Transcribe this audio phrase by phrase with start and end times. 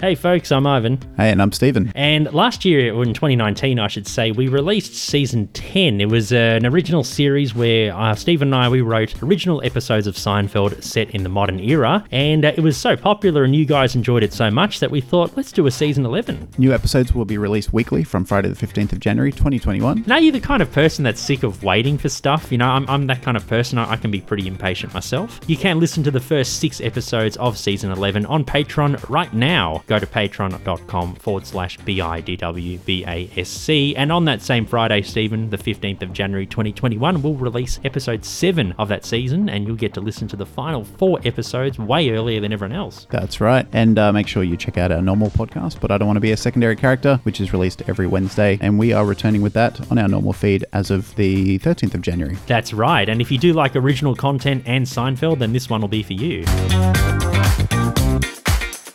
[0.00, 0.98] Hey folks, I'm Ivan.
[1.18, 1.92] Hey, and I'm Stephen.
[1.94, 6.00] And last year, or in 2019, I should say, we released season 10.
[6.00, 10.06] It was uh, an original series where uh, Stephen and I we wrote original episodes
[10.06, 13.66] of Seinfeld set in the modern era, and uh, it was so popular and you
[13.66, 16.48] guys enjoyed it so much that we thought let's do a season 11.
[16.56, 20.04] New episodes will be released weekly from Friday the 15th of January 2021.
[20.06, 22.50] Now you're the kind of person that's sick of waiting for stuff.
[22.50, 23.76] You know, I'm, I'm that kind of person.
[23.76, 25.40] I, I can be pretty impatient myself.
[25.46, 29.82] You can listen to the first six episodes of season 11 on Patreon right now.
[29.90, 33.96] Go to patreon.com forward slash B-I-D-W-B-A-S-C.
[33.96, 38.72] And on that same Friday, Stephen, the 15th of January 2021, we'll release episode 7
[38.78, 42.40] of that season and you'll get to listen to the final four episodes way earlier
[42.40, 43.08] than everyone else.
[43.10, 43.66] That's right.
[43.72, 46.20] And uh, make sure you check out our normal podcast, But I Don't Want to
[46.20, 48.58] Be a Secondary Character, which is released every Wednesday.
[48.60, 52.02] And we are returning with that on our normal feed as of the 13th of
[52.02, 52.38] January.
[52.46, 53.08] That's right.
[53.08, 56.12] And if you do like original content and Seinfeld, then this one will be for
[56.12, 56.44] you.